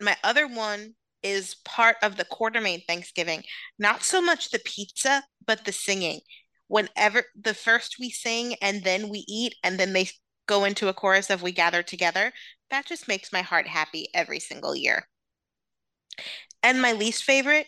my 0.00 0.16
other 0.24 0.46
one 0.48 0.94
is 1.22 1.56
part 1.64 1.96
of 2.02 2.16
the 2.16 2.24
Quartermaine 2.24 2.82
Thanksgiving. 2.86 3.42
Not 3.78 4.02
so 4.02 4.20
much 4.20 4.50
the 4.50 4.60
pizza, 4.60 5.22
but 5.46 5.64
the 5.64 5.72
singing. 5.72 6.20
Whenever 6.68 7.24
the 7.40 7.54
first 7.54 7.96
we 7.98 8.10
sing 8.10 8.54
and 8.62 8.84
then 8.84 9.08
we 9.08 9.24
eat 9.28 9.54
and 9.64 9.78
then 9.78 9.92
they 9.92 10.08
go 10.46 10.64
into 10.64 10.88
a 10.88 10.94
chorus 10.94 11.30
of 11.30 11.42
we 11.42 11.52
gather 11.52 11.82
together, 11.82 12.32
that 12.70 12.86
just 12.86 13.08
makes 13.08 13.32
my 13.32 13.42
heart 13.42 13.66
happy 13.66 14.08
every 14.14 14.40
single 14.40 14.76
year. 14.76 15.08
And 16.62 16.80
my 16.80 16.92
least 16.92 17.24
favorite 17.24 17.66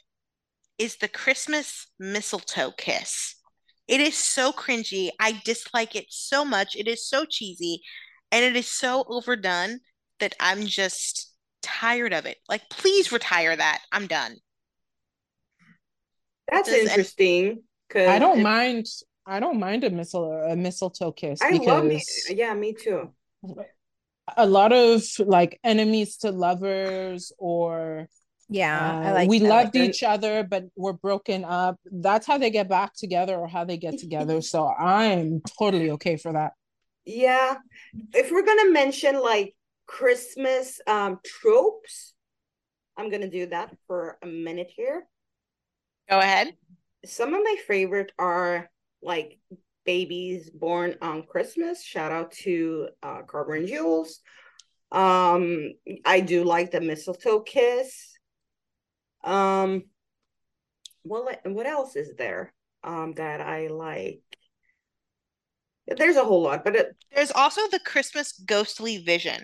is 0.78 0.96
the 0.96 1.08
Christmas 1.08 1.86
mistletoe 1.98 2.72
kiss. 2.72 3.36
It 3.88 4.00
is 4.00 4.16
so 4.16 4.52
cringy. 4.52 5.10
I 5.20 5.40
dislike 5.44 5.96
it 5.96 6.06
so 6.08 6.44
much. 6.44 6.76
It 6.76 6.88
is 6.88 7.08
so 7.08 7.24
cheesy 7.24 7.82
and 8.30 8.44
it 8.44 8.56
is 8.56 8.68
so 8.68 9.04
overdone 9.08 9.80
that 10.20 10.34
I'm 10.40 10.66
just 10.66 11.31
tired 11.62 12.12
of 12.12 12.26
it. 12.26 12.38
Like, 12.48 12.68
please 12.70 13.12
retire 13.12 13.54
that. 13.54 13.80
I'm 13.90 14.06
done. 14.06 14.36
That's 16.50 16.68
Does 16.68 16.88
interesting. 16.88 17.62
Cause 17.88 18.08
I 18.08 18.18
don't 18.18 18.40
it, 18.40 18.42
mind. 18.42 18.86
I 19.26 19.40
don't 19.40 19.58
mind 19.58 19.84
a 19.84 19.90
mistle 19.90 20.32
a 20.32 20.56
mistletoe 20.56 21.12
kiss. 21.12 21.40
I 21.42 21.52
because 21.52 21.66
love 21.66 21.84
me. 21.84 22.02
Yeah, 22.28 22.54
me 22.54 22.72
too. 22.72 23.10
A 24.36 24.46
lot 24.46 24.72
of 24.72 25.02
like 25.18 25.58
enemies 25.62 26.16
to 26.18 26.30
lovers 26.30 27.32
or 27.38 28.08
yeah, 28.48 29.10
uh, 29.10 29.14
like 29.14 29.28
we 29.28 29.38
that. 29.38 29.48
loved 29.48 29.76
each 29.76 30.02
other, 30.02 30.42
but 30.42 30.64
we're 30.76 30.92
broken 30.92 31.44
up. 31.44 31.78
That's 31.90 32.26
how 32.26 32.38
they 32.38 32.50
get 32.50 32.68
back 32.68 32.94
together 32.94 33.36
or 33.36 33.48
how 33.48 33.64
they 33.64 33.76
get 33.76 33.98
together. 33.98 34.40
so 34.42 34.68
I'm 34.68 35.40
totally 35.58 35.90
okay 35.92 36.16
for 36.16 36.32
that. 36.32 36.52
Yeah. 37.04 37.56
If 38.14 38.30
we're 38.30 38.44
gonna 38.44 38.70
mention 38.70 39.20
like 39.20 39.54
Christmas 39.92 40.80
um 40.86 41.20
tropes, 41.24 42.14
I'm 42.96 43.10
gonna 43.10 43.30
do 43.30 43.46
that 43.46 43.76
for 43.86 44.18
a 44.22 44.26
minute 44.26 44.72
here. 44.74 45.06
Go 46.08 46.18
ahead. 46.18 46.54
Some 47.04 47.34
of 47.34 47.42
my 47.44 47.56
favorite 47.66 48.12
are 48.18 48.70
like 49.02 49.38
babies 49.84 50.50
born 50.50 50.96
on 51.02 51.24
Christmas. 51.24 51.84
Shout 51.84 52.12
out 52.12 52.32
to 52.42 52.88
uh 53.02 53.22
Carver 53.22 53.54
and 53.54 53.68
Jules. 53.68 54.20
Um, 54.90 55.72
I 56.04 56.20
do 56.20 56.44
like 56.44 56.70
the 56.70 56.80
mistletoe 56.80 57.40
kiss 57.40 58.12
um, 59.24 59.84
well, 61.04 61.28
what 61.44 61.66
else 61.66 61.96
is 61.96 62.14
there 62.16 62.52
um 62.84 63.14
that 63.14 63.40
I 63.40 63.68
like? 63.68 64.22
There's 65.86 66.16
a 66.16 66.24
whole 66.24 66.42
lot, 66.42 66.64
but 66.64 66.76
it, 66.76 66.96
there's 67.14 67.32
also 67.32 67.60
the 67.68 67.80
Christmas 67.80 68.32
ghostly 68.32 68.98
vision. 68.98 69.42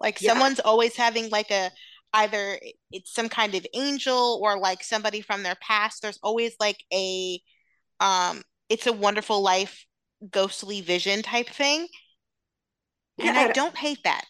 Like 0.00 0.20
yeah. 0.20 0.30
someone's 0.30 0.60
always 0.60 0.96
having 0.96 1.30
like 1.30 1.50
a 1.50 1.70
either 2.12 2.58
it's 2.90 3.12
some 3.12 3.28
kind 3.28 3.54
of 3.54 3.66
angel 3.74 4.40
or 4.42 4.58
like 4.58 4.82
somebody 4.82 5.20
from 5.20 5.42
their 5.42 5.56
past. 5.60 6.02
There's 6.02 6.20
always 6.22 6.54
like 6.60 6.82
a 6.92 7.40
um 8.00 8.42
it's 8.68 8.86
a 8.86 8.92
wonderful 8.92 9.42
life 9.42 9.84
ghostly 10.30 10.80
vision 10.80 11.22
type 11.22 11.48
thing. 11.48 11.86
And 13.18 13.34
yeah, 13.34 13.40
I 13.40 13.52
don't 13.52 13.76
hate 13.76 14.04
that. 14.04 14.24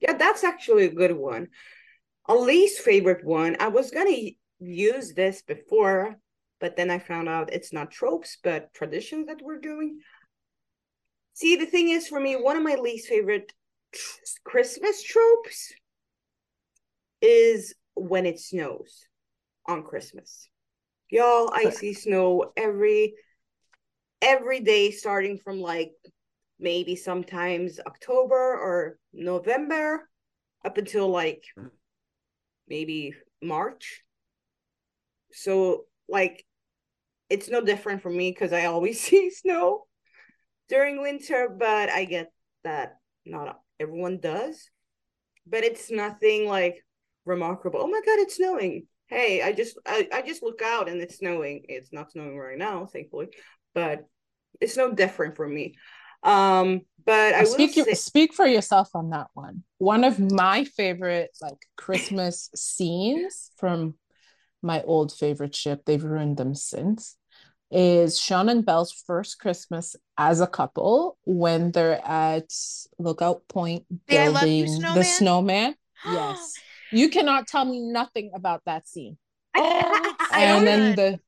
Yeah, 0.00 0.16
that's 0.16 0.44
actually 0.44 0.84
a 0.84 0.92
good 0.92 1.16
one 1.16 1.48
a 2.30 2.34
least 2.34 2.82
favorite 2.82 3.24
one. 3.24 3.56
I 3.58 3.68
was 3.68 3.90
gonna 3.90 4.16
use 4.60 5.12
this 5.14 5.42
before, 5.42 6.16
but 6.60 6.76
then 6.76 6.88
I 6.88 7.00
found 7.00 7.28
out 7.28 7.52
it's 7.52 7.72
not 7.72 7.90
tropes, 7.90 8.38
but 8.42 8.72
traditions 8.72 9.26
that 9.26 9.42
we're 9.42 9.58
doing. 9.58 9.98
See, 11.34 11.56
the 11.56 11.66
thing 11.66 11.88
is, 11.88 12.06
for 12.06 12.20
me, 12.20 12.36
one 12.36 12.56
of 12.56 12.62
my 12.62 12.76
least 12.76 13.08
favorite 13.08 13.52
Christmas 14.44 15.02
tropes 15.02 15.72
is 17.20 17.74
when 17.94 18.26
it 18.26 18.38
snows 18.38 19.06
on 19.66 19.82
Christmas. 19.82 20.48
Y'all, 21.10 21.50
I 21.52 21.70
see 21.70 21.92
snow 21.92 22.52
every 22.56 23.14
every 24.22 24.60
day 24.60 24.90
starting 24.90 25.38
from 25.38 25.60
like 25.60 25.92
maybe 26.58 26.94
sometimes 26.94 27.80
October 27.80 28.36
or 28.36 28.98
November 29.12 30.08
up 30.64 30.78
until 30.78 31.08
like 31.08 31.44
mm. 31.58 31.70
maybe 32.68 33.14
March. 33.42 34.02
So 35.32 35.84
like 36.08 36.44
it's 37.28 37.48
no 37.48 37.60
different 37.60 38.02
for 38.02 38.10
me 38.10 38.30
because 38.30 38.52
I 38.52 38.66
always 38.66 39.00
see 39.04 39.30
snow 39.30 39.86
during 40.68 41.00
winter, 41.00 41.48
but 41.48 41.90
I 41.90 42.04
get 42.04 42.32
that 42.62 42.98
not 43.24 43.60
everyone 43.80 44.18
does. 44.18 44.70
But 45.46 45.64
it's 45.64 45.90
nothing 45.90 46.46
like 46.46 46.84
remarkable. 47.24 47.80
Oh 47.82 47.88
my 47.88 48.00
god, 48.04 48.20
it's 48.20 48.36
snowing. 48.36 48.86
Hey, 49.06 49.42
I 49.42 49.52
just 49.52 49.76
I, 49.86 50.08
I 50.12 50.22
just 50.22 50.42
look 50.42 50.62
out 50.62 50.88
and 50.88 51.00
it's 51.00 51.18
snowing. 51.18 51.64
It's 51.68 51.92
not 51.92 52.12
snowing 52.12 52.38
right 52.38 52.58
now, 52.58 52.86
thankfully, 52.86 53.28
but 53.74 54.04
it's 54.60 54.76
no 54.76 54.92
different 54.92 55.36
for 55.36 55.48
me. 55.48 55.74
Um, 56.22 56.82
but 57.04 57.34
I 57.34 57.44
speak 57.44 57.72
say- 57.72 57.94
speak 57.94 58.34
for 58.34 58.46
yourself 58.46 58.90
on 58.94 59.10
that 59.10 59.28
one. 59.34 59.64
One 59.78 60.04
of 60.04 60.18
my 60.20 60.64
favorite 60.64 61.30
like 61.40 61.58
Christmas 61.76 62.50
scenes 62.54 63.50
from 63.56 63.94
my 64.62 64.82
old 64.82 65.12
favorite 65.12 65.54
ship, 65.54 65.82
they've 65.86 66.04
ruined 66.04 66.36
them 66.36 66.54
since, 66.54 67.16
is 67.70 68.18
Shawn 68.18 68.48
and 68.48 68.64
Belle's 68.64 68.92
first 68.92 69.38
Christmas 69.38 69.94
as 70.18 70.40
a 70.40 70.46
couple 70.46 71.18
when 71.24 71.70
they're 71.70 72.04
at 72.04 72.52
Lookout 72.98 73.46
Point 73.48 73.84
building 74.06 74.52
you, 74.52 74.66
snowman? 74.66 74.94
the 74.94 75.04
snowman. 75.04 75.74
yes. 76.04 76.54
You 76.92 77.08
cannot 77.08 77.46
tell 77.46 77.64
me 77.64 77.80
nothing 77.80 78.32
about 78.34 78.62
that 78.66 78.88
scene. 78.88 79.16
Oh, 80.32 80.36
and 80.38 80.64
then 80.64 80.94
the 80.94 81.20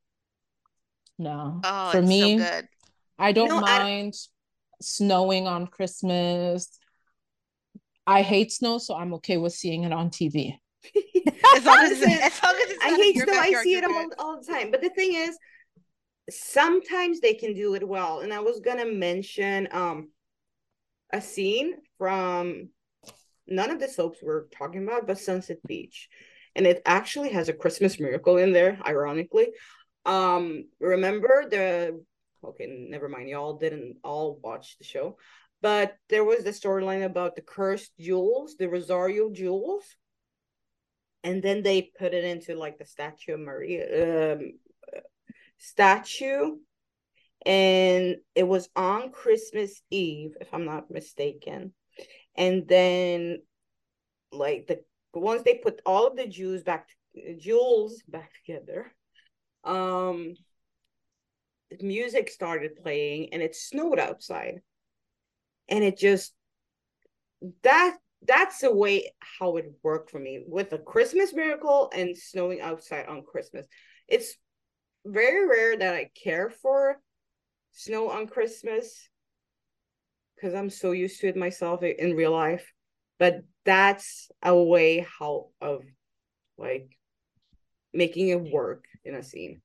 no 1.19 1.61
oh, 1.65 1.91
for 1.91 2.01
me 2.01 2.39
so 2.39 2.63
I 3.19 3.33
don't 3.33 3.61
mind 3.61 4.15
I 4.15 4.33
snowing 4.81 5.47
on 5.47 5.67
Christmas. 5.67 6.69
I 8.07 8.23
hate 8.23 8.53
snow, 8.53 8.79
so 8.79 8.95
I'm 8.95 9.15
okay 9.15 9.37
with 9.39 9.53
seeing 9.53 9.83
it 9.83 9.93
on 9.93 10.11
TV. 10.11 10.57
as 11.57 11.65
long 11.65 11.79
as, 11.85 12.03
as, 12.03 12.43
long 12.43 12.55
as 12.55 12.77
I 12.83 12.97
hate 12.97 13.17
snow, 13.17 13.33
I 13.33 13.63
see 13.63 13.75
it 13.75 13.85
all, 13.85 14.11
all 14.19 14.41
the 14.41 14.47
time. 14.47 14.71
But 14.71 14.81
the 14.83 14.91
thing 14.91 15.15
is, 15.15 15.37
sometimes 16.31 17.21
they 17.21 17.35
can 17.35 17.55
do 17.55 17.75
it 17.75 17.87
well. 17.87 18.21
And 18.21 18.33
I 18.33 18.41
was 18.41 18.61
gonna 18.61 18.87
mention 18.87 19.69
um 19.73 20.11
a 21.13 21.21
scene 21.21 21.75
from 21.99 22.71
none 23.47 23.71
of 23.71 23.81
the 23.81 23.89
soaps 23.89 24.19
we're 24.23 24.47
talking 24.49 24.83
about, 24.83 25.07
but 25.07 25.19
Sunset 25.19 25.59
Beach. 25.67 26.09
And 26.55 26.67
it 26.67 26.83
actually 26.87 27.31
has 27.31 27.49
a 27.49 27.55
Christmas 27.55 27.99
miracle 27.99 28.37
in 28.37 28.53
there, 28.53 28.79
ironically. 28.87 29.49
Um, 30.05 30.65
remember 30.81 31.49
the 31.49 32.03
okay, 32.45 32.87
never 32.89 33.09
mind. 33.09 33.29
Y'all 33.29 33.57
didn't 33.57 33.97
all 34.03 34.39
watch 34.43 34.77
the 34.79 34.85
show, 34.85 35.17
but 35.61 35.97
there 36.09 36.25
was 36.25 36.45
the 36.45 36.51
storyline 36.51 37.05
about 37.05 37.37
the 37.37 37.43
cursed 37.43 37.93
jewels, 37.99 38.57
the 38.57 38.69
Rosario 38.69 39.31
jewels, 39.31 39.85
and 41.25 41.43
then 41.43 41.63
they 41.63 41.91
put 41.99 42.15
it 42.15 42.25
into 42.25 42.57
like 42.57 42.79
the 42.79 42.85
statue 42.85 43.35
of 43.35 43.41
Maria 43.41 44.35
um, 44.35 44.53
statue, 45.63 46.57
and 47.47 48.17
it 48.35 48.47
was 48.47 48.69
on 48.75 49.11
Christmas 49.11 49.81
Eve, 49.91 50.37
if 50.41 50.53
I'm 50.53 50.65
not 50.65 50.91
mistaken, 50.91 51.73
and 52.37 52.67
then 52.67 53.43
like 54.33 54.67
the 54.67 54.83
once 55.15 55.43
they 55.43 55.55
put 55.55 55.81
all 55.87 56.07
of 56.07 56.17
the 56.17 56.27
Jews 56.27 56.63
back 56.63 56.89
jewels 57.39 58.03
back 58.09 58.31
together 58.47 58.91
um 59.65 60.35
music 61.81 62.29
started 62.29 62.83
playing 62.83 63.33
and 63.33 63.43
it 63.43 63.55
snowed 63.55 63.99
outside. 63.99 64.61
And 65.69 65.85
it 65.85 65.97
just 65.97 66.35
that 67.63 67.97
that's 68.27 68.61
the 68.61 68.75
way 68.75 69.13
how 69.39 69.57
it 69.57 69.73
worked 69.83 70.11
for 70.11 70.19
me 70.19 70.45
with 70.47 70.73
a 70.73 70.79
Christmas 70.79 71.33
miracle 71.33 71.91
and 71.95 72.17
snowing 72.17 72.61
outside 72.61 73.07
on 73.07 73.25
Christmas. 73.25 73.67
It's 74.09 74.37
very 75.05 75.47
rare 75.47 75.77
that 75.77 75.95
I 75.95 76.11
care 76.23 76.51
for 76.51 77.01
snow 77.73 78.11
on 78.11 78.27
Christmas 78.27 79.09
because 80.35 80.55
I'm 80.55 80.71
so 80.71 80.93
used 80.93 81.21
to 81.21 81.29
it 81.29 81.37
myself 81.37 81.83
in 81.83 82.17
real 82.17 82.33
life. 82.33 82.73
But 83.19 83.43
that's 83.65 84.31
a 84.43 84.61
way 84.61 85.07
how 85.19 85.49
of 85.61 85.83
like 86.59 86.89
making 87.93 88.29
it 88.29 88.53
work 88.53 88.85
in 89.05 89.15
a 89.15 89.23
scene. 89.23 89.63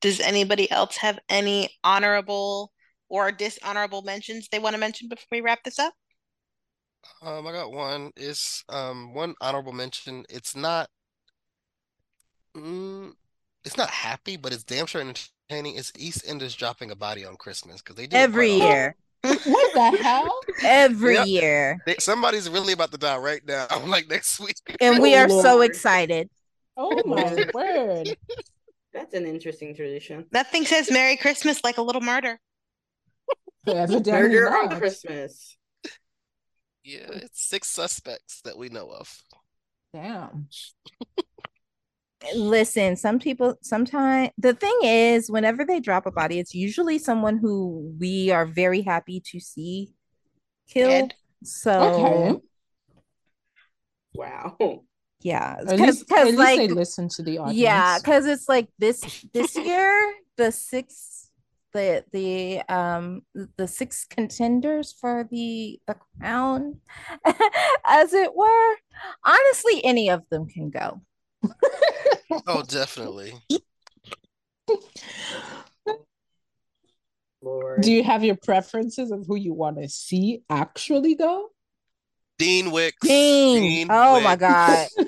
Does 0.00 0.20
anybody 0.20 0.70
else 0.70 0.96
have 0.98 1.18
any 1.28 1.70
honorable 1.82 2.72
or 3.08 3.32
dishonorable 3.32 4.02
mentions 4.02 4.48
they 4.48 4.60
want 4.60 4.74
to 4.74 4.80
mention 4.80 5.08
before 5.08 5.26
we 5.32 5.40
wrap 5.40 5.64
this 5.64 5.78
up? 5.78 5.92
Um, 7.22 7.46
I 7.46 7.52
got 7.52 7.72
one. 7.72 8.12
It's 8.16 8.64
um 8.68 9.14
one 9.14 9.34
honorable 9.40 9.72
mention. 9.72 10.24
It's 10.28 10.54
not. 10.54 10.88
Mm, 12.58 13.14
it's 13.64 13.76
not 13.76 13.90
happy, 13.90 14.36
but 14.36 14.52
it's 14.52 14.64
damn 14.64 14.86
sure 14.86 15.00
entertaining. 15.00 15.76
It's 15.76 15.92
EastEnders 15.92 16.56
dropping 16.56 16.90
a 16.90 16.96
body 16.96 17.24
on 17.24 17.36
Christmas 17.36 17.80
because 17.80 17.96
they 17.96 18.06
do 18.06 18.16
every 18.16 18.50
year. 18.50 18.96
what 19.44 19.74
the 19.74 19.90
hell? 19.90 20.32
Every 20.62 21.14
Yep. 21.14 21.18
year, 21.20 21.78
They, 21.86 21.96
somebody's 21.98 22.50
really 22.50 22.72
about 22.72 22.92
to 22.92 22.98
die 22.98 23.16
right 23.18 23.42
now. 23.46 23.66
I'm 23.70 23.88
like 23.90 24.08
next 24.08 24.40
week. 24.40 24.56
and 24.80 25.00
we 25.00 25.14
Oh, 25.14 25.18
are 25.22 25.28
so 25.28 25.60
excited. 25.62 26.28
Oh 26.76 27.04
my 27.06 27.36
word. 27.52 28.16
That's 28.92 29.14
an 29.14 29.26
interesting 29.26 29.74
tradition. 29.74 30.26
That 30.32 30.50
thing 30.50 30.64
says 30.64 30.90
Merry 30.90 31.16
Christmas 31.16 31.62
like 31.64 31.78
a 31.78 31.82
little 31.82 32.00
murder. 32.02 32.40
Evidently 33.68 34.40
Murder 34.40 34.48
on. 34.48 34.70
Christmas. 34.78 35.56
Yeah, 36.82 37.10
it's 37.12 37.42
six 37.42 37.68
suspects 37.68 38.40
that 38.42 38.56
we 38.56 38.68
know 38.68 38.90
of. 38.90 39.22
Damn. 39.92 40.48
Listen, 42.34 42.96
some 42.96 43.18
people 43.18 43.56
sometimes 43.62 44.30
the 44.38 44.52
thing 44.54 44.76
is, 44.82 45.30
whenever 45.30 45.64
they 45.64 45.80
drop 45.80 46.04
a 46.06 46.10
body, 46.10 46.38
it's 46.38 46.54
usually 46.54 46.98
someone 46.98 47.38
who 47.38 47.94
we 47.98 48.30
are 48.30 48.44
very 48.46 48.82
happy 48.82 49.20
to 49.26 49.40
see 49.40 49.90
killed. 50.68 51.10
Dead. 51.10 51.14
So 51.44 51.82
Okay. 51.82 52.40
Wow. 54.14 54.56
yeah, 55.20 55.56
At 55.60 55.78
because 55.78 56.34
like 56.36 56.58
they 56.58 56.68
listen 56.68 57.08
to 57.10 57.22
the 57.22 57.38
audience. 57.38 57.62
yeah, 57.62 57.98
because 57.98 58.26
it's 58.26 58.48
like 58.48 58.68
this 58.78 59.24
this 59.32 59.56
year 59.66 60.14
the 60.36 60.52
six 60.52 61.30
the 61.72 62.04
the 62.12 62.62
um 62.72 63.22
the 63.56 63.68
six 63.68 64.04
contenders 64.08 64.92
for 64.92 65.26
the 65.30 65.80
the 65.86 65.96
crown, 66.18 66.80
as 67.86 68.12
it 68.12 68.34
were. 68.34 68.74
Honestly, 69.24 69.84
any 69.84 70.10
of 70.10 70.22
them 70.30 70.46
can 70.48 70.70
go. 70.70 71.00
Oh, 72.46 72.62
definitely. 72.62 73.34
Lord. 77.40 77.82
Do 77.82 77.92
you 77.92 78.02
have 78.02 78.24
your 78.24 78.36
preferences 78.36 79.10
of 79.10 79.26
who 79.26 79.36
you 79.36 79.52
want 79.54 79.80
to 79.80 79.88
see 79.88 80.42
actually 80.50 81.14
go? 81.14 81.48
Dean 82.38 82.70
Wicks. 82.70 83.06
Dean, 83.06 83.88
Oh 83.90 84.20
my 84.20 84.36
god. 84.36 84.88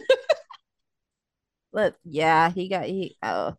Look, 1.73 1.95
yeah, 2.05 2.51
he 2.51 2.69
got 2.69 2.87
he 2.87 3.17
oh 3.23 3.55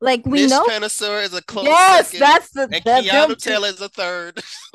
like 0.00 0.26
we 0.26 0.42
Nish 0.42 0.50
know 0.50 0.66
Panesar 0.66 1.22
is 1.22 1.32
a 1.32 1.40
close 1.42 1.66
yes, 1.66 2.08
second, 2.08 2.20
that's 2.20 2.50
the, 2.50 2.62
and 2.62 2.72
the 2.72 2.80
them 2.80 3.04
Keanu 3.04 3.36
Taylor 3.36 3.68
is 3.68 3.80
a 3.80 3.88
third. 3.88 4.42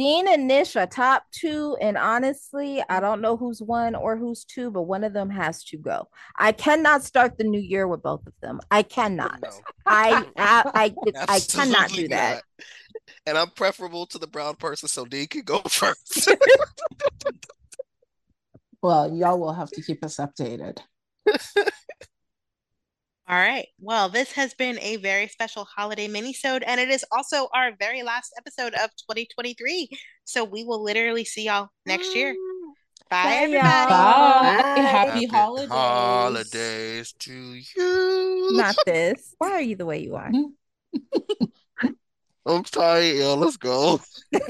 Dean 0.00 0.26
and 0.28 0.48
Nish 0.48 0.76
are 0.76 0.86
top 0.86 1.24
two, 1.30 1.76
and 1.78 1.98
honestly, 1.98 2.82
I 2.88 3.00
don't 3.00 3.20
know 3.20 3.36
who's 3.36 3.60
one 3.60 3.94
or 3.94 4.16
who's 4.16 4.46
two, 4.46 4.70
but 4.70 4.84
one 4.84 5.04
of 5.04 5.12
them 5.12 5.28
has 5.28 5.62
to 5.64 5.76
go. 5.76 6.08
I 6.38 6.52
cannot 6.52 7.04
start 7.04 7.36
the 7.36 7.44
new 7.44 7.60
year 7.60 7.86
with 7.86 8.02
both 8.02 8.26
of 8.26 8.32
them. 8.40 8.60
I 8.70 8.82
cannot. 8.82 9.42
No, 9.42 9.50
I 9.84 10.24
I 10.38 10.94
I, 11.14 11.24
I 11.28 11.40
cannot 11.40 11.90
do 11.90 12.08
that. 12.08 12.36
not. 12.36 12.66
And 13.26 13.36
I'm 13.36 13.50
preferable 13.50 14.06
to 14.06 14.18
the 14.18 14.26
brown 14.26 14.54
person, 14.54 14.88
so 14.88 15.04
Dean 15.04 15.26
can 15.26 15.42
go 15.42 15.58
first. 15.68 16.30
Well, 18.80 19.14
y'all 19.14 19.38
will 19.38 19.52
have 19.52 19.68
to 19.72 19.82
keep 19.82 20.02
us 20.02 20.16
updated. 20.16 20.78
All 23.30 23.36
right. 23.38 23.68
Well, 23.78 24.08
this 24.08 24.32
has 24.32 24.54
been 24.54 24.76
a 24.80 24.96
very 24.96 25.28
special 25.28 25.64
holiday 25.64 26.08
minisode, 26.08 26.64
and 26.66 26.80
it 26.80 26.88
is 26.88 27.04
also 27.12 27.46
our 27.54 27.70
very 27.78 28.02
last 28.02 28.32
episode 28.36 28.74
of 28.74 28.90
2023. 29.08 29.88
So 30.24 30.42
we 30.42 30.64
will 30.64 30.82
literally 30.82 31.24
see 31.24 31.44
y'all 31.44 31.68
next 31.86 32.12
year. 32.16 32.32
Mm. 32.32 32.72
Bye, 33.08 33.22
Bye, 33.22 33.34
everybody. 33.36 33.68
y'all. 33.68 33.88
Bye. 33.88 34.62
Bye. 34.62 34.80
Happy 34.80 35.26
holidays. 35.26 35.68
holidays 35.68 37.12
to 37.20 37.32
you. 37.32 38.48
Not 38.50 38.74
this. 38.84 39.32
Why 39.38 39.52
are 39.52 39.62
you 39.62 39.76
the 39.76 39.86
way 39.86 40.00
you 40.02 40.16
are? 40.16 40.32
I'm 42.46 42.64
tired. 42.64 43.16
Yeah, 43.16 43.26
let's 43.28 43.56
go. 43.58 44.00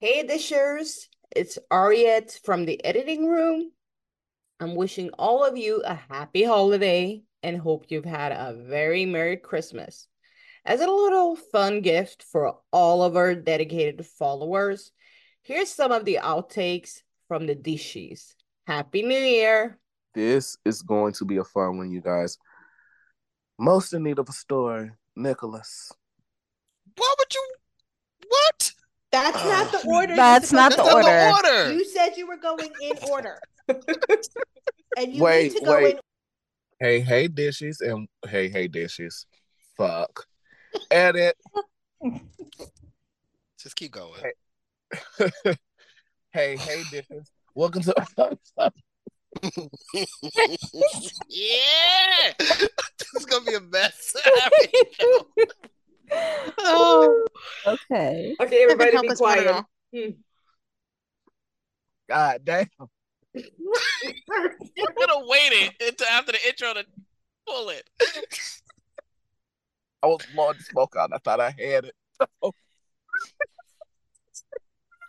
Hey, 0.00 0.22
dishers. 0.22 1.08
It's 1.34 1.58
Ariette 1.72 2.38
from 2.44 2.66
the 2.66 2.84
editing 2.84 3.26
room. 3.26 3.72
I'm 4.60 4.74
wishing 4.74 5.10
all 5.18 5.44
of 5.44 5.56
you 5.56 5.82
a 5.82 5.94
happy 5.94 6.44
holiday 6.44 7.22
and 7.42 7.56
hope 7.56 7.86
you've 7.88 8.04
had 8.04 8.32
a 8.32 8.54
very 8.54 9.06
Merry 9.06 9.36
Christmas. 9.36 10.06
As 10.64 10.80
a 10.80 10.86
little 10.90 11.36
fun 11.36 11.80
gift 11.80 12.22
for 12.24 12.58
all 12.72 13.02
of 13.02 13.16
our 13.16 13.34
dedicated 13.34 14.04
followers, 14.04 14.92
here's 15.42 15.70
some 15.70 15.92
of 15.92 16.04
the 16.04 16.18
outtakes 16.22 17.02
from 17.26 17.46
the 17.46 17.54
dishes. 17.54 18.34
Happy 18.66 19.02
New 19.02 19.18
Year! 19.18 19.78
This 20.14 20.56
is 20.64 20.82
going 20.82 21.12
to 21.14 21.24
be 21.24 21.36
a 21.36 21.44
fun 21.44 21.78
one, 21.78 21.90
you 21.90 22.00
guys. 22.00 22.38
Most 23.58 23.92
in 23.92 24.02
need 24.02 24.18
of 24.18 24.28
a 24.28 24.32
story, 24.32 24.90
Nicholas. 25.16 25.92
What 26.96 27.18
would 27.18 27.34
you? 27.34 27.48
What? 28.28 28.72
That's 29.10 29.44
not 29.44 29.72
the 29.72 29.88
order. 29.94 30.16
That's 30.16 30.52
not 30.52 30.76
That's 30.76 30.82
the 30.82 30.84
not 30.84 31.04
order. 31.04 31.08
the 31.08 31.60
order. 31.62 31.72
You 31.72 31.84
said 31.84 32.16
you 32.16 32.26
were 32.26 32.36
going 32.36 32.70
in 32.82 32.92
order. 33.10 33.40
and 33.68 35.14
you 35.14 35.22
Wait, 35.22 35.52
need 35.52 35.58
to 35.58 35.64
go 35.64 35.74
wait. 35.74 35.94
in 35.96 36.00
Hey, 36.80 37.00
hey, 37.00 37.26
dishes, 37.26 37.80
and 37.80 38.06
hey, 38.28 38.48
hey, 38.48 38.68
dishes. 38.68 39.26
Fuck. 39.76 40.26
Edit. 40.92 41.34
Just 43.60 43.74
keep 43.74 43.90
going. 43.90 44.22
hey, 46.32 46.56
hey, 46.56 46.84
dishes. 46.88 47.32
Welcome 47.56 47.82
to. 47.82 47.94
yeah, 51.28 52.32
this 52.38 52.70
is 53.16 53.26
gonna 53.26 53.44
be 53.44 53.54
a 53.54 53.60
mess. 53.60 54.14
Oh, 56.60 57.26
okay. 57.66 58.34
Okay, 58.40 58.62
everybody 58.62 58.92
be 58.92 59.08
us 59.10 59.20
put 59.20 59.38
it 59.38 59.46
quiet. 59.46 59.64
Hmm. 59.94 60.10
God 62.08 62.40
damn. 62.44 62.66
You're 63.34 64.94
gonna 64.98 65.26
wait 65.26 65.52
it 65.52 65.74
until 65.88 66.06
after 66.08 66.32
the 66.32 66.38
intro 66.48 66.74
to 66.74 66.84
pull 67.46 67.68
it. 67.70 67.88
I 70.02 70.06
was 70.06 70.20
blowing 70.34 70.56
the 70.58 70.64
smoke 70.64 70.94
out. 70.96 71.10
I 71.12 71.18
thought 71.18 71.40
I 71.40 71.50
had 71.50 71.84
it. 71.86 71.94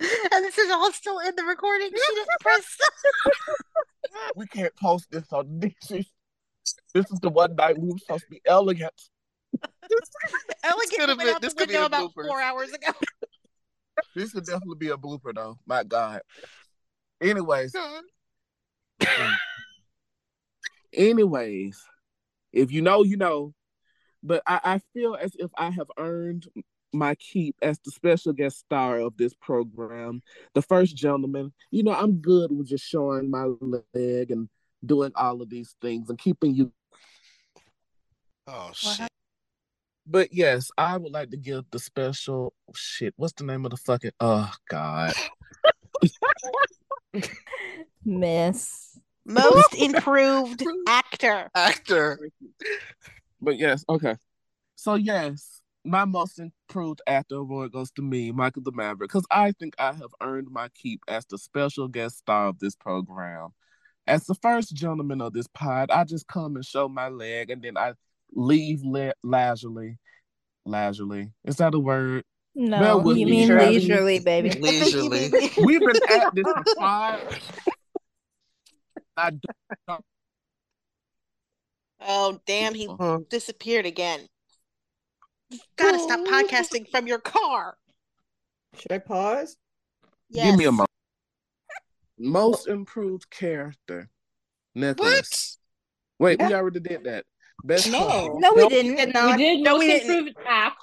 And 0.02 0.46
this 0.46 0.58
is 0.58 0.72
all 0.72 0.92
still 0.94 1.20
in 1.20 1.36
the 1.36 1.44
recording. 1.44 1.90
She 1.90 2.16
didn't 2.16 2.30
press. 2.40 2.78
We 4.36 4.48
can't 4.48 4.74
post 4.78 5.08
this 5.12 5.32
on 5.34 5.60
dishes. 5.60 6.06
This 6.94 7.12
is 7.12 7.20
the 7.22 7.30
one 7.30 7.56
night 7.56 7.78
we 7.78 7.90
were 7.92 7.98
supposed 8.00 8.24
to 8.24 8.30
be 8.32 8.42
elegant. 8.46 8.94
Elegant 10.64 11.00
could've 11.00 11.18
went 11.18 11.20
been- 11.28 11.36
out 11.36 11.42
this 11.42 11.54
the 11.54 11.60
could 11.60 11.68
be 11.70 11.74
window 11.76 11.84
a 11.84 11.88
about 11.88 12.12
blooper. 12.16 12.28
four 12.28 12.42
hours 12.42 12.72
ago. 12.72 12.92
This 14.16 14.34
would 14.34 14.46
definitely 14.46 14.78
be 14.78 14.90
a 14.90 14.98
blooper, 14.98 15.36
though. 15.36 15.58
My 15.68 15.84
God. 15.84 16.22
Anyways, 17.22 17.76
anyways, 20.94 21.84
if 22.54 22.72
you 22.72 22.82
know, 22.82 23.04
you 23.04 23.18
know. 23.18 23.54
But 24.22 24.44
I, 24.46 24.60
I 24.64 24.82
feel 24.94 25.16
as 25.16 25.34
if 25.36 25.50
I 25.58 25.70
have 25.70 25.90
earned 25.98 26.48
my 26.92 27.16
keep 27.16 27.56
as 27.62 27.80
the 27.80 27.92
special 27.92 28.34
guest 28.34 28.60
star 28.60 29.00
of 29.00 29.16
this 29.18 29.34
program, 29.34 30.22
the 30.54 30.62
first 30.62 30.96
gentleman. 30.96 31.54
You 31.72 31.84
know, 31.84 31.94
I'm 31.94 32.18
good 32.18 32.52
with 32.52 32.68
just 32.68 32.86
showing 32.86 33.30
my 33.30 33.48
leg 33.94 34.32
and 34.32 34.50
doing 34.86 35.12
all 35.16 35.42
of 35.42 35.50
these 35.50 35.76
things 35.82 36.10
and 36.10 36.18
keeping 36.18 36.56
you. 36.56 36.72
Oh 38.48 38.72
shit! 38.74 39.10
But 40.08 40.34
yes, 40.34 40.72
I 40.78 40.98
would 40.98 41.12
like 41.12 41.30
to 41.32 41.38
give 41.38 41.66
the 41.72 41.80
special 41.80 42.54
shit. 42.74 43.14
What's 43.16 43.34
the 43.34 43.44
name 43.44 43.66
of 43.66 43.72
the 43.72 43.78
fucking? 43.78 44.12
Oh 44.20 44.52
God. 44.70 45.14
Miss 48.06 48.98
Most 49.26 49.74
improved 49.78 50.64
actor. 50.88 51.50
Actor. 51.54 52.20
But 53.42 53.58
yes, 53.58 53.86
okay. 53.88 54.16
So 54.76 54.96
yes, 54.96 55.62
my 55.86 56.06
most 56.06 56.40
improved 56.40 57.02
actor 57.08 57.36
award 57.36 57.72
goes 57.72 57.92
to 57.92 58.02
me, 58.02 58.32
Michael 58.32 58.64
the 58.64 58.72
Maverick, 58.72 59.10
because 59.10 59.26
I 59.32 59.52
think 59.54 59.76
I 59.78 59.94
have 59.94 60.14
earned 60.22 60.48
my 60.52 60.70
keep 60.70 61.02
as 61.08 61.26
the 61.26 61.38
special 61.38 61.88
guest 61.88 62.20
star 62.20 62.48
of 62.48 62.60
this 62.60 62.76
program. 62.76 63.50
As 64.08 64.26
the 64.26 64.36
first 64.36 64.74
gentleman 64.74 65.22
of 65.22 65.34
this 65.34 65.48
pod, 65.48 65.92
I 65.92 66.04
just 66.04 66.28
come 66.28 66.56
and 66.56 66.66
show 66.66 66.90
my 66.90 67.10
leg, 67.10 67.50
and 67.50 67.62
then 67.62 67.78
I 67.78 67.94
leave 68.34 68.82
le- 68.84 69.14
leisurely. 69.24 69.98
Leisurely 70.66 71.32
is 71.46 71.56
that 71.58 71.74
a 71.74 71.80
word? 71.80 72.24
No, 72.60 72.78
Bear 72.80 72.98
with 72.98 73.18
you 73.18 73.26
me, 73.26 73.32
mean 73.32 73.48
Shirley. 73.48 73.66
leisurely, 73.80 74.20
baby. 74.20 74.50
Leisurely. 74.60 75.32
We've 75.64 75.80
been 75.80 75.96
at 76.10 76.36
this 76.36 76.44
for 76.44 76.64
five. 76.78 77.22
I 79.16 79.32
don't 79.88 80.06
Oh 82.02 82.40
damn, 82.46 82.74
he 82.74 82.88
Uh-huh. 82.88 83.20
disappeared 83.30 83.86
again. 83.86 84.28
You 85.50 85.60
gotta 85.78 86.00
stop 86.00 86.20
podcasting 86.28 86.90
from 86.92 87.08
your 87.08 87.20
car. 87.20 87.78
Should 88.78 88.92
I 88.92 88.98
pause? 89.00 89.56
Yes. 90.30 90.48
give 90.52 90.58
me 90.60 90.66
a 90.66 90.72
moment. 90.72 90.90
Most 92.18 92.68
improved 92.68 93.30
character, 93.30 94.10
Nicholas. 94.76 95.60
Wait, 96.20 96.42
we 96.42 96.54
already 96.54 96.82
did 96.82 97.06
that. 97.06 97.24
Best 97.64 97.90
No. 97.90 98.38
No, 98.38 98.54
we 98.54 98.68
didn't. 98.68 98.96
Did 98.98 99.08
We 99.08 99.14
not. 99.14 99.38
did 99.38 99.60
No, 99.62 99.72
most 99.72 99.80
we 99.80 99.88
didn't. 99.88 100.10
improved 100.10 100.38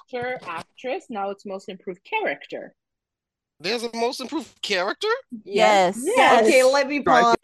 actor, 0.07 0.39
actress. 0.47 1.05
Now 1.09 1.29
it's 1.29 1.45
most 1.45 1.69
improved 1.69 2.03
character. 2.03 2.73
There's 3.59 3.83
a 3.83 3.89
most 3.95 4.21
improved 4.21 4.61
character. 4.61 5.07
Yes. 5.43 5.99
Yes. 6.03 6.45
Okay, 6.45 6.63
let 6.63 6.87
me 6.87 7.01
pause. 7.01 7.35